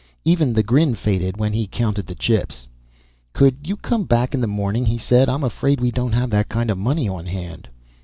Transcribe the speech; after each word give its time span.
Even 0.25 0.53
the 0.53 0.63
grin 0.63 0.95
faded 0.95 1.37
when 1.37 1.53
he 1.53 1.67
counted 1.67 2.07
the 2.07 2.15
chips. 2.15 2.67
"Could 3.33 3.57
you 3.67 3.77
come 3.77 4.05
back 4.05 4.33
in 4.33 4.41
the 4.41 4.47
morning," 4.47 4.85
he 4.87 4.97
said, 4.97 5.29
"I'm 5.29 5.43
afraid 5.43 5.79
we 5.79 5.91
don't 5.91 6.13
have 6.13 6.31
that 6.31 6.49
kind 6.49 6.71
of 6.71 6.77
money 6.79 7.07
on 7.07 7.27
hand." 7.27 7.69